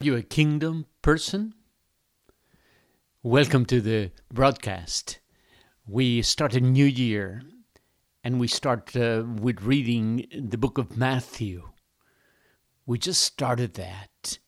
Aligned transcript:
You 0.00 0.14
a 0.14 0.22
kingdom 0.22 0.86
person? 1.02 1.54
Welcome 3.24 3.66
to 3.66 3.80
the 3.80 4.12
broadcast. 4.32 5.18
We 5.88 6.22
start 6.22 6.54
a 6.54 6.60
new 6.60 6.84
year 6.84 7.42
and 8.22 8.38
we 8.38 8.46
start 8.46 8.94
uh, 8.94 9.24
with 9.26 9.60
reading 9.60 10.28
the 10.32 10.56
book 10.56 10.78
of 10.78 10.96
Matthew. 10.96 11.70
We 12.86 13.00
just 13.00 13.24
started 13.24 13.74
that 13.74 14.38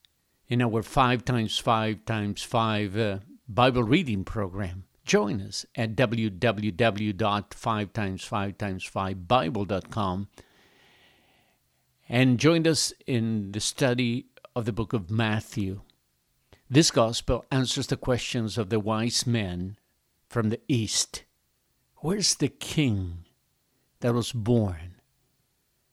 in 0.46 0.62
our 0.62 0.84
5 0.84 1.24
times 1.24 1.58
5 1.58 2.04
times 2.04 2.44
5 2.44 2.96
uh, 2.96 3.18
Bible 3.48 3.82
reading 3.82 4.22
program. 4.22 4.84
Join 5.04 5.40
us 5.40 5.66
at 5.74 5.96
www.5 5.96 7.92
times 7.92 8.22
5 8.22 8.56
times 8.56 8.84
5 8.84 9.26
bible.com 9.26 10.28
and 12.08 12.38
join 12.38 12.68
us 12.68 12.92
in 13.06 13.50
the 13.50 13.60
study 13.60 14.26
of 14.54 14.64
the 14.64 14.72
book 14.72 14.92
of 14.92 15.10
Matthew. 15.10 15.82
This 16.68 16.90
gospel 16.90 17.44
answers 17.50 17.86
the 17.86 17.96
questions 17.96 18.58
of 18.58 18.70
the 18.70 18.80
wise 18.80 19.26
men 19.26 19.76
from 20.28 20.50
the 20.50 20.60
east. 20.68 21.24
Where's 21.96 22.34
the 22.34 22.48
king 22.48 23.24
that 24.00 24.14
was 24.14 24.32
born? 24.32 24.96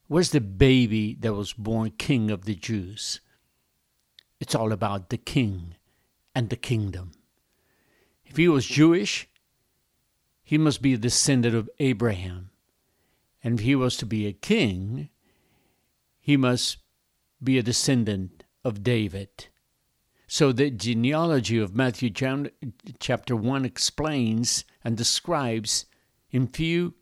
Where's 0.07 0.31
the 0.31 0.41
baby 0.41 1.17
that 1.20 1.33
was 1.33 1.53
born 1.53 1.91
king 1.97 2.31
of 2.31 2.45
the 2.45 2.55
Jews? 2.55 3.20
It's 4.39 4.55
all 4.55 4.71
about 4.71 5.09
the 5.09 5.17
king 5.17 5.75
and 6.33 6.49
the 6.49 6.55
kingdom. 6.55 7.11
If 8.25 8.38
he 8.38 8.47
was 8.47 8.66
Jewish, 8.66 9.27
he 10.44 10.58
must 10.58 10.81
be 10.81 10.94
a 10.94 10.97
descendant 10.97 11.55
of 11.55 11.69
Abraham. 11.80 12.52
And 13.44 13.59
if 13.59 13.66
he 13.66 13.75
was 13.75 13.97
to 13.97 14.05
be 14.05 14.27
a 14.27 14.33
king, 14.33 15.09
he 16.19 16.38
must 16.38 16.77
be 17.44 17.58
a 17.58 17.63
descendant 17.63 18.36
of 18.67 18.84
David. 18.84 19.48
So 20.27 20.52
the 20.52 20.70
genealogy 20.70 21.58
of 21.58 21.73
Matthew 21.73 22.09
chapter 22.99 23.34
1 23.34 23.64
explains 23.64 24.66
and 24.83 24.97
describes 24.97 25.86
in 26.31 26.47
few 26.47 26.94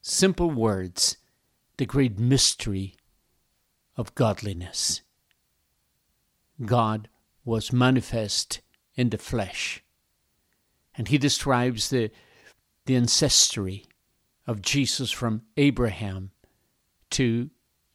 simple 0.00 0.50
words 0.50 1.18
the 1.76 1.86
great 1.86 2.18
mystery 2.18 2.96
of 3.96 4.16
godliness. 4.16 5.02
God 6.66 7.08
was 7.44 7.72
manifest 7.72 8.60
in 8.96 9.10
the 9.10 9.18
flesh. 9.18 9.84
And 10.96 11.06
he 11.06 11.16
describes 11.16 11.90
the, 11.90 12.10
the 12.86 12.96
ancestry 12.96 13.86
of 14.48 14.62
Jesus 14.62 15.12
from 15.12 15.42
Abraham 15.56 16.32
to 17.10 17.50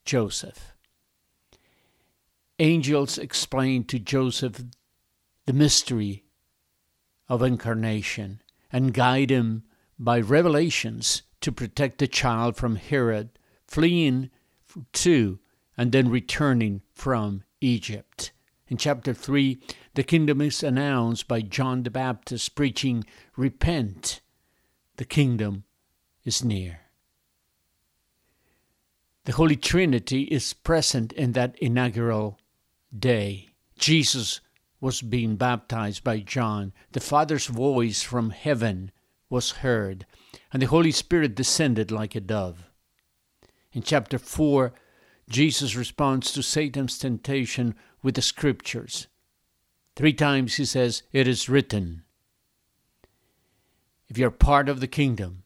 Joseph 0.05 0.76
angels 2.59 3.17
explain 3.17 3.83
to 3.85 3.99
Joseph 3.99 4.63
the 5.45 5.53
mystery 5.53 6.25
of 7.29 7.41
incarnation 7.41 8.41
and 8.71 8.93
guide 8.93 9.29
him 9.29 9.63
by 9.99 10.19
revelations 10.19 11.23
to 11.41 11.51
protect 11.51 11.99
the 11.99 12.07
child 12.07 12.55
from 12.55 12.75
Herod, 12.75 13.29
fleeing 13.67 14.29
to 14.93 15.39
and 15.77 15.91
then 15.91 16.09
returning 16.09 16.81
from 16.93 17.43
Egypt. 17.61 18.31
In 18.67 18.77
chapter 18.77 19.13
3, 19.13 19.59
the 19.93 20.03
kingdom 20.03 20.41
is 20.41 20.63
announced 20.63 21.27
by 21.27 21.41
John 21.41 21.83
the 21.83 21.89
Baptist 21.89 22.55
preaching, 22.55 23.05
Repent, 23.35 24.21
the 24.97 25.05
kingdom 25.05 25.63
is 26.25 26.43
near. 26.43 26.81
The 29.25 29.33
Holy 29.33 29.55
Trinity 29.55 30.23
is 30.23 30.53
present 30.53 31.13
in 31.13 31.33
that 31.33 31.57
inaugural 31.59 32.39
day. 32.97 33.49
Jesus 33.77 34.41
was 34.79 35.01
being 35.01 35.35
baptized 35.35 36.03
by 36.03 36.19
John. 36.19 36.73
The 36.91 36.99
Father's 36.99 37.47
voice 37.47 38.03
from 38.03 38.29
heaven 38.29 38.91
was 39.29 39.51
heard, 39.51 40.05
and 40.53 40.61
the 40.61 40.67
Holy 40.67 40.91
Spirit 40.91 41.35
descended 41.35 41.91
like 41.91 42.15
a 42.15 42.21
dove. 42.21 42.69
In 43.73 43.81
chapter 43.81 44.17
4, 44.17 44.73
Jesus 45.29 45.75
responds 45.75 46.31
to 46.31 46.41
Satan's 46.41 46.97
temptation 46.97 47.75
with 48.01 48.15
the 48.15 48.21
scriptures. 48.21 49.07
Three 49.95 50.13
times 50.13 50.55
he 50.55 50.65
says, 50.65 51.03
It 51.11 51.27
is 51.27 51.49
written. 51.49 52.03
If 54.07 54.17
you're 54.17 54.31
part 54.31 54.69
of 54.69 54.79
the 54.79 54.87
kingdom, 54.87 55.43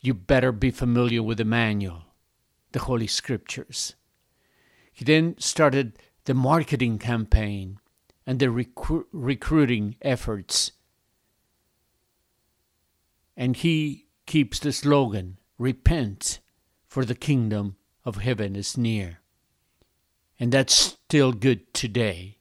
you 0.00 0.14
better 0.14 0.50
be 0.50 0.70
familiar 0.70 1.22
with 1.22 1.38
the 1.38 1.44
manual, 1.44 2.04
the 2.72 2.80
Holy 2.80 3.06
Scriptures. 3.06 3.94
He 4.92 5.04
then 5.04 5.36
started 5.38 5.98
the 6.24 6.34
marketing 6.34 6.98
campaign 6.98 7.78
and 8.26 8.38
the 8.38 8.46
recru- 8.46 9.04
recruiting 9.12 9.96
efforts. 10.02 10.72
And 13.36 13.56
he 13.56 14.06
keeps 14.26 14.58
the 14.58 14.72
slogan 14.72 15.38
Repent, 15.58 16.40
for 16.88 17.04
the 17.04 17.14
kingdom 17.14 17.76
of 18.04 18.16
heaven 18.16 18.56
is 18.56 18.76
near. 18.76 19.20
And 20.40 20.50
that's 20.50 20.74
still 20.74 21.32
good 21.32 21.72
today. 21.72 22.38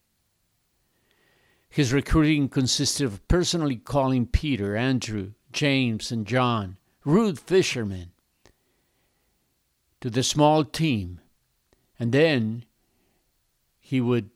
His 1.70 1.94
recruiting 1.94 2.50
consisted 2.50 3.06
of 3.06 3.28
personally 3.28 3.76
calling 3.76 4.26
Peter, 4.26 4.76
Andrew, 4.76 5.34
James, 5.52 6.12
and 6.12 6.26
John, 6.26 6.78
rude 7.06 7.40
fishermen, 7.40 8.12
to 10.02 10.10
the 10.10 10.24
small 10.24 10.66
team, 10.66 11.22
and 12.00 12.12
then 12.12 12.66
he 13.92 14.00
would 14.00 14.30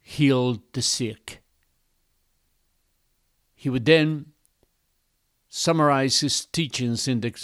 heal 0.00 0.62
the 0.72 0.80
sick. 0.80 1.42
He 3.52 3.68
would 3.68 3.86
then 3.86 4.26
summarize 5.48 6.20
his 6.20 6.46
teachings 6.46 7.08
in 7.08 7.20
the 7.20 7.34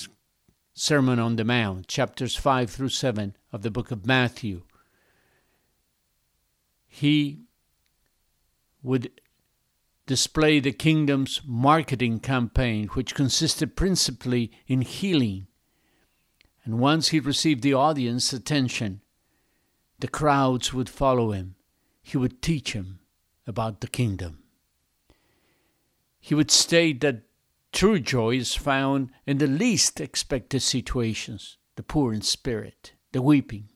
Sermon 0.74 1.18
on 1.18 1.34
the 1.34 1.44
Mount, 1.44 1.88
chapters 1.88 2.36
5 2.36 2.70
through 2.70 2.90
7 2.90 3.36
of 3.52 3.62
the 3.62 3.70
book 3.72 3.90
of 3.90 4.06
Matthew. 4.06 4.62
He 6.86 7.40
would 8.84 9.10
display 10.06 10.60
the 10.60 10.70
kingdom's 10.70 11.40
marketing 11.44 12.20
campaign, 12.20 12.86
which 12.92 13.16
consisted 13.16 13.74
principally 13.74 14.52
in 14.68 14.82
healing. 14.82 15.48
And 16.64 16.78
once 16.78 17.08
he 17.08 17.18
received 17.18 17.62
the 17.62 17.74
audience's 17.74 18.38
attention, 18.38 19.00
the 20.00 20.08
crowds 20.08 20.72
would 20.72 20.88
follow 20.88 21.32
him. 21.32 21.56
He 22.02 22.16
would 22.16 22.42
teach 22.42 22.72
them 22.72 23.00
about 23.46 23.80
the 23.80 23.88
kingdom. 23.88 24.42
He 26.18 26.34
would 26.34 26.50
state 26.50 27.00
that 27.00 27.22
true 27.72 28.00
joy 28.00 28.36
is 28.36 28.54
found 28.54 29.10
in 29.26 29.38
the 29.38 29.46
least 29.46 30.00
expected 30.00 30.60
situations 30.60 31.56
the 31.76 31.82
poor 31.82 32.12
in 32.12 32.20
spirit, 32.20 32.92
the 33.12 33.22
weeping, 33.22 33.68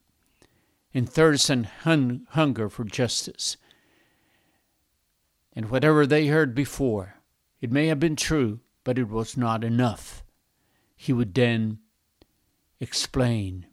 in 0.93 1.07
thirst 1.07 1.49
and 1.49 1.67
hun- 1.67 2.27
hunger 2.31 2.69
for 2.69 2.85
justice. 2.85 3.57
And 5.55 5.71
whatever 5.71 6.07
they 6.07 6.27
heard 6.27 6.55
before, 6.55 7.17
it 7.61 7.73
may 7.73 7.87
have 7.87 8.01
been 8.01 8.17
true, 8.17 8.61
but 8.83 8.99
it 8.99 9.09
was 9.09 9.37
not 9.37 9.65
enough. 9.65 10.23
He 10.97 11.13
would 11.13 11.35
then 11.35 11.79
explain 12.81 13.67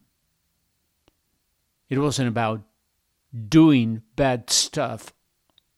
it 1.91 2.00
wasn't 2.00 2.29
about 2.29 2.62
doing 3.50 4.02
bad 4.16 4.50
stuff 4.50 5.13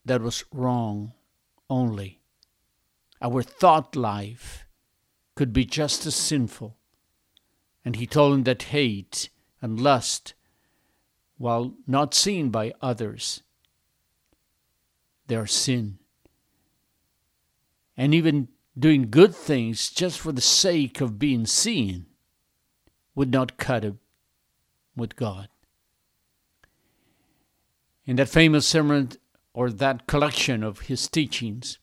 that 0.06 0.22
was 0.22 0.46
wrong 0.53 1.12
only. 1.72 2.22
Our 3.19 3.41
thought 3.41 3.96
life 3.96 4.68
could 5.34 5.52
be 5.52 5.66
just 5.66 6.06
as 6.06 6.13
sinful. 6.13 6.78
And 7.84 7.96
he 7.96 8.06
told 8.06 8.35
him 8.35 8.44
that 8.44 8.62
hate 8.63 9.31
and 9.59 9.81
lust, 9.81 10.35
while 11.40 11.73
not 11.88 12.13
seen 12.13 12.52
by 12.52 12.73
others, 12.79 13.41
they 15.25 15.35
are 15.35 15.47
sin. 15.47 15.97
And 17.97 18.14
even 18.14 18.49
doing 18.78 19.09
good 19.09 19.34
things 19.34 19.90
just 19.90 20.20
for 20.20 20.32
the 20.32 20.41
sake 20.41 21.02
of 21.02 21.17
being 21.17 21.47
seen 21.47 22.05
would 23.16 23.32
not 23.32 23.58
cut 23.58 23.84
it 23.84 23.96
with 24.96 25.16
God 25.16 25.49
in 28.05 28.16
that 28.17 28.29
famous 28.29 28.67
sermon 28.67 29.09
or 29.53 29.70
that 29.70 30.08
collection 30.08 30.64
of 30.64 30.82
his 30.82 31.08
teachings, 31.08 31.79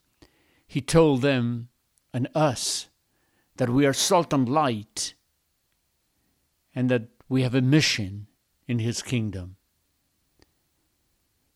he 0.67 0.81
told 0.81 1.22
them 1.22 1.69
and 2.12 2.28
us 2.34 2.88
that 3.56 3.70
we 3.70 3.87
are 3.87 3.93
salt 3.93 4.32
and 4.32 4.49
light 4.49 5.14
and 6.75 6.90
that 6.90 7.08
we 7.28 7.43
have 7.43 7.55
a 7.55 7.61
mission 7.61 8.26
in 8.67 8.78
his 8.78 9.02
kingdom. 9.02 9.56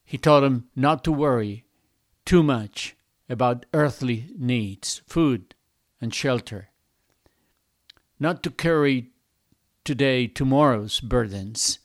He 0.04 0.18
taught 0.18 0.40
them 0.40 0.68
not 0.76 1.04
to 1.04 1.12
worry 1.12 1.64
too 2.24 2.42
much 2.42 2.96
about 3.28 3.66
earthly 3.72 4.30
needs, 4.36 5.02
food 5.06 5.54
and 6.00 6.14
shelter, 6.14 6.70
not 8.20 8.42
to 8.42 8.50
carry 8.50 9.10
today 9.84 10.26
tomorrow's 10.26 11.00
burdens. 11.00 11.78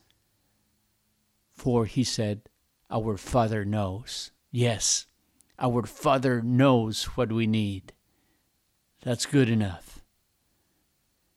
For, 1.53 1.85
he 1.85 2.03
said, 2.03 2.49
our 2.89 3.17
Father 3.17 3.63
knows. 3.65 4.31
Yes, 4.51 5.05
our 5.59 5.83
Father 5.85 6.41
knows 6.41 7.05
what 7.15 7.31
we 7.31 7.47
need. 7.47 7.93
That's 9.03 9.25
good 9.25 9.49
enough. 9.49 10.01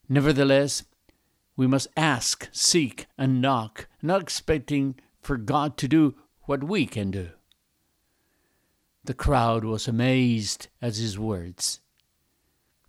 Nevertheless, 0.09 0.85
we 1.57 1.67
must 1.67 1.89
ask, 1.97 2.49
seek, 2.53 3.07
and 3.19 3.41
knock, 3.41 3.87
not 4.01 4.23
expecting 4.23 4.97
for 5.21 5.37
God 5.37 5.77
to 5.79 5.89
do 5.89 6.15
what 6.43 6.65
we 6.65 6.87
can 6.87 7.11
do. 7.11 7.31
The 9.05 9.15
crowd 9.15 9.65
was 9.65 9.89
amazed 9.89 10.69
at 10.81 10.97
his 10.97 11.19
words. 11.19 11.81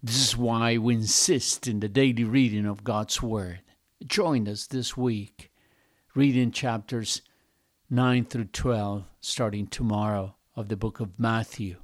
This 0.01 0.17
is 0.17 0.37
why 0.37 0.77
we 0.77 0.95
insist 0.95 1.67
in 1.67 1.79
the 1.79 1.87
daily 1.87 2.23
reading 2.23 2.65
of 2.65 2.83
God's 2.83 3.21
Word. 3.21 3.61
Join 4.05 4.47
us 4.47 4.67
this 4.67 4.97
week, 4.97 5.51
reading 6.13 6.51
chapters 6.51 7.21
9 7.89 8.25
through 8.25 8.45
12, 8.45 9.03
starting 9.19 9.67
tomorrow, 9.67 10.35
of 10.55 10.69
the 10.69 10.77
book 10.77 10.99
of 10.99 11.19
Matthew. 11.19 11.77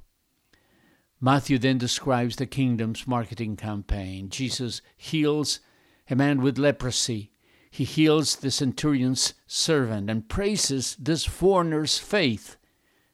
Matthew 1.20 1.58
then 1.58 1.76
describes 1.76 2.36
the 2.36 2.46
kingdom's 2.46 3.06
marketing 3.06 3.56
campaign. 3.56 4.30
Jesus 4.30 4.80
heals 4.96 5.60
a 6.08 6.16
man 6.16 6.40
with 6.40 6.58
leprosy. 6.58 7.32
He 7.70 7.84
heals 7.84 8.36
the 8.36 8.50
centurion's 8.50 9.34
servant 9.46 10.08
and 10.08 10.28
praises 10.28 10.96
this 10.98 11.24
foreigner's 11.24 11.98
faith, 11.98 12.56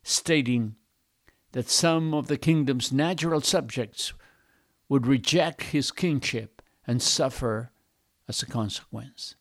stating 0.02 0.76
that 1.52 1.68
some 1.68 2.14
of 2.14 2.28
the 2.28 2.38
kingdom's 2.38 2.92
natural 2.92 3.40
subjects 3.40 4.12
would 4.88 5.06
reject 5.06 5.64
his 5.64 5.90
kingship 5.90 6.62
and 6.86 7.02
suffer 7.02 7.72
as 8.28 8.42
a 8.42 8.46
consequence. 8.46 9.34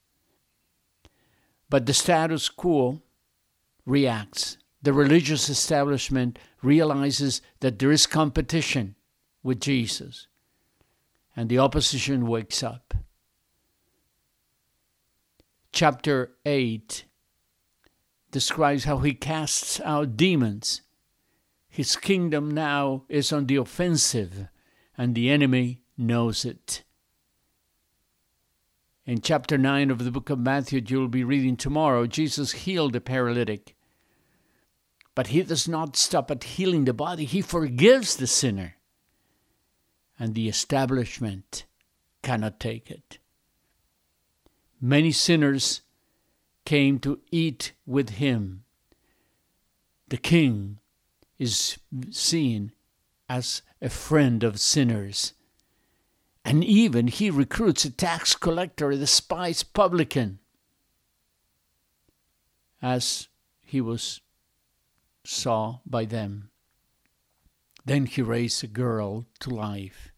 But 1.69 1.86
the 1.86 1.94
status 1.94 2.50
quo 2.50 3.01
reacts. 3.85 4.57
The 4.81 4.93
religious 4.93 5.49
establishment 5.49 6.37
realizes 6.61 7.41
that 7.59 7.79
there 7.79 7.91
is 7.91 8.05
competition 8.05 8.95
with 9.43 9.59
Jesus, 9.59 10.27
and 11.35 11.49
the 11.49 11.59
opposition 11.59 12.27
wakes 12.27 12.63
up. 12.63 12.93
Chapter 15.71 16.31
8 16.45 17.05
describes 18.31 18.85
how 18.85 18.99
he 18.99 19.13
casts 19.13 19.79
out 19.81 20.17
demons. 20.17 20.81
His 21.69 21.95
kingdom 21.95 22.51
now 22.51 23.03
is 23.09 23.33
on 23.33 23.47
the 23.47 23.57
offensive 23.57 24.47
and 24.97 25.15
the 25.15 25.29
enemy 25.29 25.81
knows 25.97 26.45
it. 26.45 26.83
In 29.05 29.21
chapter 29.21 29.57
9 29.57 29.91
of 29.91 30.03
the 30.03 30.11
book 30.11 30.29
of 30.29 30.39
Matthew, 30.39 30.81
you'll 30.85 31.07
be 31.07 31.23
reading 31.23 31.57
tomorrow, 31.57 32.07
Jesus 32.07 32.53
healed 32.53 32.95
a 32.95 33.01
paralytic. 33.01 33.75
But 35.15 35.27
he 35.27 35.41
does 35.44 35.67
not 35.67 35.95
stop 35.95 36.29
at 36.29 36.44
healing 36.44 36.83
the 36.83 36.94
body, 36.94 37.23
he 37.25 37.41
forgives 37.41 38.17
the 38.17 38.27
sinner. 38.27 38.75
And 40.19 40.35
the 40.35 40.47
establishment 40.47 41.65
cannot 42.21 42.59
take 42.59 42.91
it. 42.91 43.17
Many 44.81 45.12
sinners 45.12 45.81
came 46.65 47.00
to 47.00 47.19
eat 47.31 47.73
with 47.85 48.12
him. 48.12 48.63
The 50.09 50.17
king 50.17 50.79
is 51.39 51.77
seen 52.12 52.73
as 53.29 53.62
a 53.81 53.89
friend 53.89 54.44
of 54.44 54.59
sinners. 54.59 55.33
And 56.44 56.63
even 56.63 57.07
he 57.07 57.29
recruits 57.29 57.85
a 57.85 57.89
tax 57.89 58.35
collector, 58.35 58.91
a 58.91 58.97
despised 58.97 59.73
publican, 59.73 60.39
as 62.81 63.27
he 63.63 63.81
was 63.81 64.21
saw 65.27 65.80
by 65.86 66.06
them. 66.06 66.50
Then 67.86 68.06
he 68.06 68.22
raised 68.22 68.63
a 68.63 68.68
girl 68.68 69.25
to 69.39 69.50
life. 69.50 70.12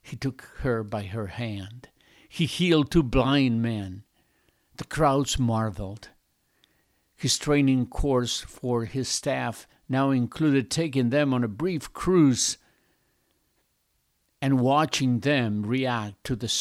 He 0.00 0.16
took 0.16 0.42
her 0.60 0.82
by 0.82 1.04
her 1.04 1.28
hand. 1.28 1.88
He 2.28 2.46
healed 2.46 2.90
two 2.90 3.02
blind 3.02 3.62
men. 3.62 4.04
The 4.76 4.84
crowds 4.84 5.38
marveled. 5.38 6.08
His 7.14 7.38
training 7.38 7.86
course 7.86 8.40
for 8.40 8.84
his 8.86 9.08
staff 9.08 9.68
now 9.88 10.10
included 10.10 10.70
taking 10.70 11.10
them 11.10 11.34
on 11.34 11.44
a 11.44 11.48
brief 11.48 11.92
cruise 11.92 12.56
and 14.40 14.60
watching 14.60 15.20
them 15.20 15.62
react 15.62 16.24
to 16.24 16.34
the 16.34 16.52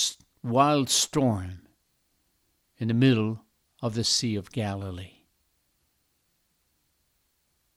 wild 0.44 0.90
storm 0.90 1.68
in 2.78 2.90
the 2.90 2.94
middle 2.94 3.46
of 3.82 3.96
the 3.96 4.04
Sea 4.04 4.36
of 4.36 4.52
Galilee. 4.52 5.21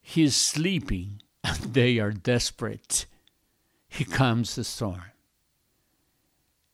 He 0.06 0.22
is 0.22 0.36
sleeping, 0.36 1.22
and 1.42 1.56
they 1.72 1.98
are 1.98 2.12
desperate. 2.12 3.06
He 3.88 4.04
comes 4.04 4.54
the 4.54 4.62
storm. 4.62 5.12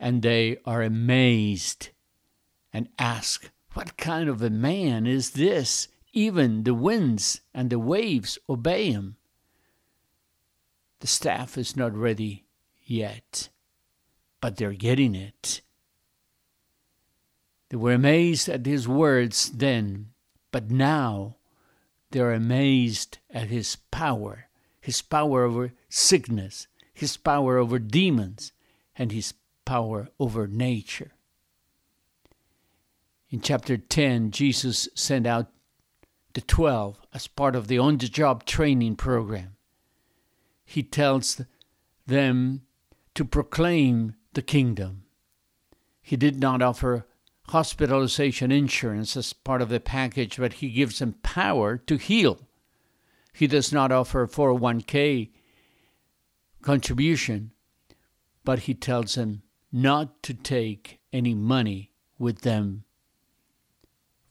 And 0.00 0.20
they 0.20 0.58
are 0.66 0.82
amazed 0.82 1.90
and 2.72 2.88
ask, 2.98 3.50
What 3.74 3.96
kind 3.96 4.28
of 4.28 4.42
a 4.42 4.50
man 4.50 5.06
is 5.06 5.30
this? 5.30 5.86
Even 6.12 6.64
the 6.64 6.74
winds 6.74 7.40
and 7.54 7.70
the 7.70 7.78
waves 7.78 8.36
obey 8.48 8.90
him. 8.90 9.16
The 10.98 11.06
staff 11.06 11.56
is 11.56 11.76
not 11.76 11.94
ready 11.94 12.46
yet, 12.84 13.48
but 14.40 14.56
they're 14.56 14.72
getting 14.72 15.14
it. 15.14 15.60
They 17.68 17.76
were 17.76 17.92
amazed 17.92 18.48
at 18.48 18.66
his 18.66 18.88
words 18.88 19.50
then, 19.50 20.10
but 20.50 20.72
now 20.72 21.36
they're 22.10 22.32
amazed 22.32 23.18
at 23.30 23.48
his 23.48 23.76
power 23.90 24.50
his 24.80 25.02
power 25.02 25.44
over 25.44 25.72
sickness, 25.88 26.66
his 26.92 27.16
power 27.16 27.58
over 27.58 27.78
demons, 27.78 28.52
and 28.96 29.12
his 29.12 29.34
power 29.64 30.08
over 30.18 30.46
nature. 30.46 31.12
In 33.28 33.40
chapter 33.40 33.76
10, 33.76 34.30
Jesus 34.30 34.88
sent 34.94 35.26
out 35.26 35.52
the 36.32 36.40
12 36.40 36.98
as 37.12 37.26
part 37.26 37.54
of 37.54 37.68
the 37.68 37.78
on 37.78 37.98
the 37.98 38.08
job 38.08 38.44
training 38.44 38.96
program. 38.96 39.56
He 40.64 40.82
tells 40.82 41.40
them 42.06 42.62
to 43.14 43.24
proclaim 43.24 44.14
the 44.32 44.42
kingdom. 44.42 45.04
He 46.00 46.16
did 46.16 46.40
not 46.40 46.62
offer 46.62 47.06
hospitalization 47.50 48.50
insurance 48.50 49.16
as 49.16 49.32
part 49.32 49.62
of 49.62 49.68
the 49.68 49.80
package, 49.80 50.36
but 50.38 50.54
he 50.54 50.70
gives 50.70 50.98
them 50.98 51.14
power 51.22 51.76
to 51.76 51.96
heal. 51.96 52.40
He 53.32 53.46
does 53.46 53.72
not 53.72 53.92
offer 53.92 54.26
401k 54.26 55.30
contribution, 56.62 57.52
but 58.44 58.60
he 58.60 58.74
tells 58.74 59.14
them 59.14 59.42
not 59.72 60.22
to 60.24 60.34
take 60.34 61.00
any 61.12 61.34
money 61.34 61.92
with 62.18 62.42
them 62.42 62.84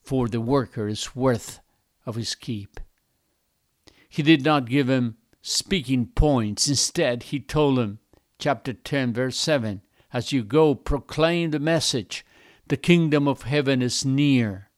for 0.09 0.27
the 0.27 0.41
worker 0.41 0.87
is 0.87 1.15
worth 1.15 1.59
of 2.03 2.15
his 2.15 2.33
keep. 2.33 2.79
He 4.09 4.23
did 4.23 4.43
not 4.43 4.65
give 4.65 4.89
him 4.89 5.17
speaking 5.41 6.07
points. 6.07 6.67
Instead, 6.67 7.23
he 7.23 7.39
told 7.39 7.77
him 7.77 7.99
chapter 8.39 8.73
10, 8.73 9.13
verse 9.13 9.37
7 9.37 9.81
As 10.11 10.31
you 10.31 10.43
go, 10.43 10.73
proclaim 10.73 11.51
the 11.51 11.59
message 11.59 12.25
the 12.69 12.77
kingdom 12.77 13.27
of 13.27 13.41
heaven 13.43 13.81
is 13.81 14.05
near. 14.05 14.69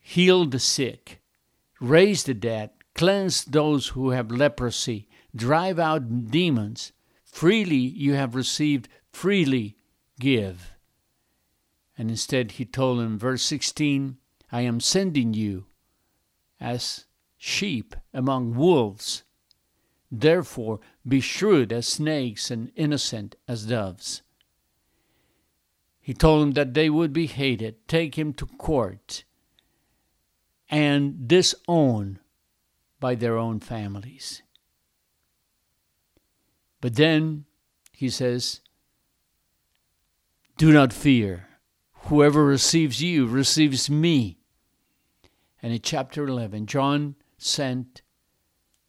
Heal 0.00 0.46
the 0.46 0.58
sick, 0.58 1.20
raise 1.80 2.24
the 2.24 2.34
dead, 2.34 2.70
cleanse 2.94 3.44
those 3.44 3.88
who 3.88 4.10
have 4.10 4.30
leprosy, 4.30 5.08
drive 5.34 5.78
out 5.78 6.30
demons. 6.30 6.92
Freely 7.24 7.76
you 7.76 8.14
have 8.14 8.34
received, 8.34 8.88
freely 9.12 9.76
give. 10.18 10.72
And 11.98 12.10
instead, 12.10 12.52
he 12.52 12.64
told 12.64 13.00
him, 13.00 13.18
verse 13.18 13.42
16, 13.42 14.16
I 14.50 14.62
am 14.62 14.80
sending 14.80 15.34
you 15.34 15.66
as 16.58 17.04
sheep 17.36 17.94
among 18.14 18.54
wolves. 18.54 19.24
Therefore, 20.10 20.80
be 21.06 21.20
shrewd 21.20 21.72
as 21.72 21.86
snakes 21.86 22.50
and 22.50 22.72
innocent 22.76 23.34
as 23.46 23.66
doves. 23.66 24.22
He 26.06 26.14
told 26.14 26.40
them 26.40 26.52
that 26.52 26.74
they 26.74 26.88
would 26.88 27.12
be 27.12 27.26
hated, 27.26 27.88
take 27.88 28.16
him 28.16 28.32
to 28.34 28.46
court, 28.46 29.24
and 30.70 31.26
disowned 31.26 32.20
by 33.00 33.16
their 33.16 33.36
own 33.36 33.58
families. 33.58 34.40
But 36.80 36.94
then 36.94 37.46
he 37.90 38.08
says, 38.08 38.60
Do 40.56 40.72
not 40.72 40.92
fear. 40.92 41.48
Whoever 42.04 42.44
receives 42.44 43.02
you 43.02 43.26
receives 43.26 43.90
me. 43.90 44.38
And 45.60 45.72
in 45.72 45.80
chapter 45.80 46.24
11, 46.24 46.66
John 46.66 47.16
sent 47.36 48.02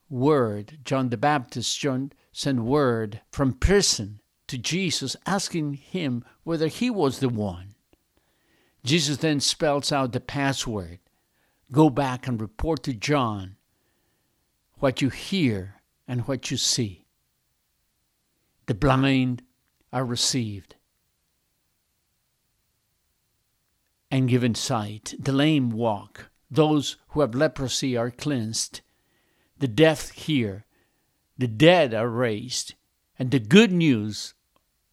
word, 0.07 0.77
John 0.83 1.09
the 1.09 1.17
Baptist 1.17 1.79
John 1.79 2.11
sent 2.31 2.59
word 2.59 3.21
from 3.31 3.53
prison 3.53 4.21
to 4.47 4.57
Jesus 4.57 5.15
asking 5.25 5.73
him 5.73 6.23
whether 6.43 6.67
he 6.67 6.89
was 6.89 7.19
the 7.19 7.29
one. 7.29 7.75
Jesus 8.83 9.17
then 9.17 9.39
spells 9.39 9.91
out 9.91 10.13
the 10.13 10.19
password 10.19 10.99
go 11.71 11.89
back 11.89 12.27
and 12.27 12.39
report 12.39 12.83
to 12.83 12.93
John 12.93 13.57
what 14.79 15.01
you 15.01 15.09
hear 15.09 15.81
and 16.07 16.21
what 16.27 16.49
you 16.49 16.57
see. 16.57 17.05
The 18.67 18.73
blind 18.73 19.43
are 19.91 20.05
received 20.05 20.75
and 24.11 24.29
given 24.29 24.55
sight. 24.55 25.13
The 25.19 25.31
lame 25.31 25.69
walk. 25.69 26.29
Those 26.49 26.97
who 27.09 27.21
have 27.21 27.35
leprosy 27.35 27.97
are 27.97 28.11
cleansed. 28.11 28.81
The 29.59 29.67
deaf 29.67 30.11
hear. 30.11 30.65
The 31.37 31.47
dead 31.47 31.93
are 31.93 32.09
raised. 32.09 32.75
And 33.19 33.31
the 33.31 33.39
good 33.39 33.71
news 33.71 34.33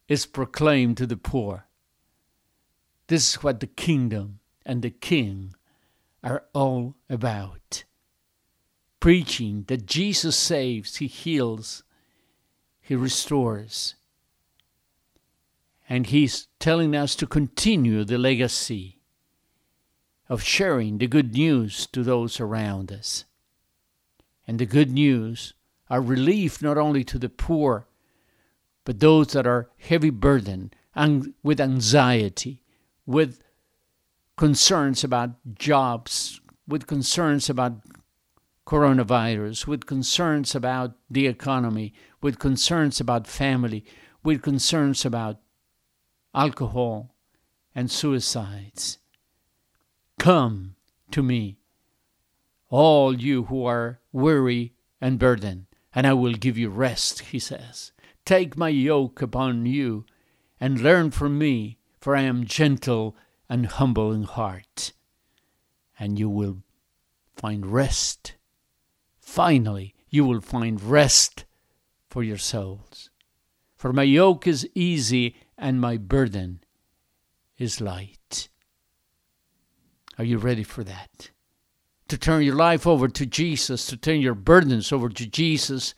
is 0.09 0.27
proclaimed 0.27 0.97
to 0.99 1.07
the 1.07 1.17
poor. 1.17 1.67
This 3.09 3.31
is 3.31 3.43
what 3.43 3.61
the 3.61 3.67
kingdom 3.67 4.41
and 4.65 4.83
the 4.83 4.91
king 4.91 5.55
are 6.23 6.45
all 6.55 6.97
about. 7.11 7.85
Preaching 8.99 9.65
that 9.69 9.87
Jesus 9.87 10.37
saves, 10.37 10.97
He 10.97 11.07
heals, 11.07 11.85
He 12.81 12.97
restores. 12.97 13.95
And 15.87 16.07
He's 16.07 16.49
telling 16.59 16.97
us 16.97 17.15
to 17.17 17.27
continue 17.27 18.05
the 18.05 18.17
legacy 18.17 19.01
of 20.31 20.43
sharing 20.43 20.97
the 20.97 21.07
good 21.07 21.35
news 21.35 21.87
to 21.89 22.03
those 22.03 22.41
around 22.41 22.91
us. 22.91 23.27
And 24.47 24.59
the 24.59 24.67
good 24.67 24.91
news 24.91 25.53
are 25.91 26.01
relief 26.01 26.63
not 26.63 26.79
only 26.79 27.05
to 27.05 27.19
the 27.19 27.29
poor, 27.29 27.87
but 28.85 29.01
those 29.01 29.29
that 29.29 29.47
are 29.47 29.71
heavy 29.79 30.11
burdened 30.11 30.75
and 30.95 31.35
with 31.43 31.61
anxiety, 31.61 32.63
with 33.07 33.43
concerns 34.37 35.03
about 35.05 35.31
jobs, 35.55 36.41
with 36.67 36.87
concerns 36.87 37.51
about 37.51 37.81
coronavirus, 38.67 39.67
with 39.67 39.87
concerns 39.87 40.55
about 40.55 40.97
the 41.11 41.27
economy, 41.27 41.93
with 42.23 42.39
concerns 42.39 43.01
about 43.01 43.27
family, 43.27 43.85
with 44.23 44.43
concerns 44.43 45.05
about 45.05 45.41
alcohol 46.35 47.15
and 47.75 47.91
suicides. 47.91 48.99
Come 50.19 50.77
to 51.11 51.23
me, 51.23 51.59
all 52.69 53.15
you 53.15 53.45
who 53.45 53.65
are 53.65 54.01
weary 54.13 54.73
and 55.01 55.19
burdened, 55.19 55.67
and 55.95 56.07
I 56.07 56.13
will 56.15 56.33
give 56.33 56.57
you 56.57 56.71
rest, 56.71 57.21
he 57.21 57.39
says. 57.39 57.93
Take 58.25 58.57
my 58.57 58.71
yoke 58.71 59.21
upon 59.21 59.67
you 59.67 60.07
and 60.59 60.81
learn 60.81 61.11
from 61.11 61.39
me, 61.39 61.79
for 62.01 62.17
I 62.17 62.23
am 62.23 62.47
gentle 62.47 63.17
and 63.49 63.67
humble 63.67 64.13
in 64.13 64.23
heart, 64.23 64.93
and 65.99 66.19
you 66.19 66.31
will 66.31 66.63
find 67.37 67.67
rest. 67.67 68.37
Finally, 69.21 69.95
you 70.09 70.25
will 70.25 70.41
find 70.41 70.83
rest 70.83 71.45
for 72.09 72.23
your 72.23 72.39
souls. 72.39 73.11
For 73.75 73.93
my 73.93 74.05
yoke 74.05 74.47
is 74.47 74.69
easy 74.75 75.37
and 75.59 75.81
my 75.81 75.99
burden 75.99 76.61
is 77.59 77.81
light. 77.81 78.49
Are 80.19 80.25
you 80.25 80.39
ready 80.39 80.63
for 80.63 80.85
that? 80.85 81.31
To 82.09 82.17
turn 82.17 82.43
your 82.43 82.55
life 82.55 82.87
over 82.87 83.09
to 83.09 83.27
Jesus, 83.27 83.87
to 83.87 83.97
turn 83.97 84.21
your 84.21 84.35
burdens 84.35 84.93
over 84.93 85.09
to 85.09 85.27
Jesus, 85.27 85.95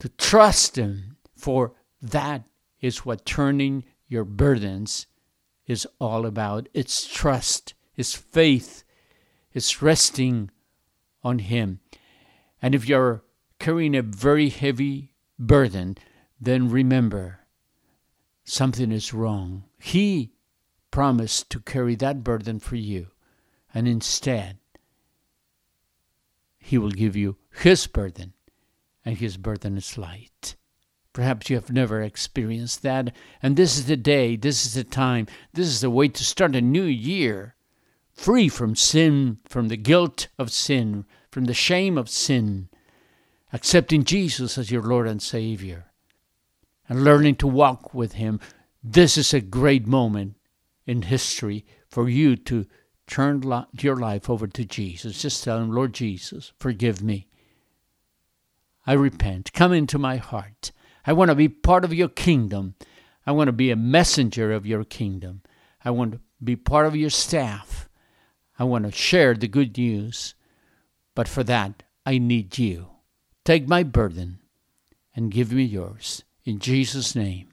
to 0.00 0.08
trust 0.08 0.76
Him, 0.76 1.13
for 1.44 1.74
that 2.00 2.46
is 2.80 3.04
what 3.04 3.26
turning 3.26 3.84
your 4.08 4.24
burdens 4.24 5.06
is 5.66 5.86
all 6.00 6.24
about. 6.24 6.70
It's 6.72 7.06
trust, 7.06 7.74
it's 7.96 8.14
faith, 8.14 8.82
it's 9.52 9.82
resting 9.82 10.50
on 11.22 11.40
Him. 11.40 11.80
And 12.62 12.74
if 12.74 12.88
you're 12.88 13.24
carrying 13.58 13.94
a 13.94 14.00
very 14.00 14.48
heavy 14.48 15.12
burden, 15.38 15.98
then 16.40 16.70
remember 16.70 17.40
something 18.44 18.90
is 18.90 19.12
wrong. 19.12 19.64
He 19.78 20.32
promised 20.90 21.50
to 21.50 21.60
carry 21.60 21.94
that 21.96 22.24
burden 22.24 22.58
for 22.58 22.76
you, 22.76 23.08
and 23.74 23.86
instead, 23.86 24.56
He 26.56 26.78
will 26.78 26.90
give 26.90 27.14
you 27.14 27.36
His 27.52 27.86
burden, 27.86 28.32
and 29.04 29.18
His 29.18 29.36
burden 29.36 29.76
is 29.76 29.98
light. 29.98 30.56
Perhaps 31.14 31.48
you 31.48 31.56
have 31.56 31.70
never 31.70 32.02
experienced 32.02 32.82
that. 32.82 33.14
And 33.40 33.56
this 33.56 33.78
is 33.78 33.86
the 33.86 33.96
day, 33.96 34.36
this 34.36 34.66
is 34.66 34.74
the 34.74 34.84
time, 34.84 35.26
this 35.54 35.68
is 35.68 35.80
the 35.80 35.88
way 35.88 36.08
to 36.08 36.24
start 36.24 36.56
a 36.56 36.60
new 36.60 36.82
year, 36.82 37.54
free 38.12 38.48
from 38.48 38.74
sin, 38.74 39.38
from 39.48 39.68
the 39.68 39.76
guilt 39.76 40.26
of 40.38 40.50
sin, 40.50 41.06
from 41.30 41.44
the 41.44 41.54
shame 41.54 41.96
of 41.96 42.10
sin, 42.10 42.68
accepting 43.52 44.02
Jesus 44.02 44.58
as 44.58 44.72
your 44.72 44.82
Lord 44.82 45.06
and 45.06 45.22
Savior, 45.22 45.86
and 46.88 47.04
learning 47.04 47.36
to 47.36 47.46
walk 47.46 47.94
with 47.94 48.14
Him. 48.14 48.40
This 48.82 49.16
is 49.16 49.32
a 49.32 49.40
great 49.40 49.86
moment 49.86 50.34
in 50.84 51.02
history 51.02 51.64
for 51.88 52.08
you 52.08 52.34
to 52.36 52.66
turn 53.06 53.44
your 53.72 53.96
life 53.96 54.28
over 54.28 54.48
to 54.48 54.64
Jesus. 54.64 55.22
Just 55.22 55.44
tell 55.44 55.58
Him, 55.60 55.70
Lord 55.70 55.92
Jesus, 55.92 56.52
forgive 56.58 57.04
me. 57.04 57.28
I 58.84 58.94
repent. 58.94 59.52
Come 59.52 59.72
into 59.72 59.96
my 59.96 60.16
heart. 60.16 60.72
I 61.06 61.12
want 61.12 61.30
to 61.30 61.34
be 61.34 61.48
part 61.48 61.84
of 61.84 61.92
your 61.92 62.08
kingdom. 62.08 62.74
I 63.26 63.32
want 63.32 63.48
to 63.48 63.52
be 63.52 63.70
a 63.70 63.76
messenger 63.76 64.52
of 64.52 64.66
your 64.66 64.84
kingdom. 64.84 65.42
I 65.84 65.90
want 65.90 66.12
to 66.12 66.20
be 66.42 66.56
part 66.56 66.86
of 66.86 66.96
your 66.96 67.10
staff. 67.10 67.88
I 68.58 68.64
want 68.64 68.84
to 68.84 68.92
share 68.92 69.34
the 69.34 69.48
good 69.48 69.76
news. 69.76 70.34
But 71.14 71.28
for 71.28 71.44
that, 71.44 71.82
I 72.06 72.18
need 72.18 72.58
you. 72.58 72.88
Take 73.44 73.68
my 73.68 73.82
burden 73.82 74.38
and 75.14 75.30
give 75.30 75.52
me 75.52 75.64
yours. 75.64 76.24
In 76.44 76.58
Jesus' 76.58 77.14
name, 77.14 77.48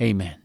amen. 0.00 0.41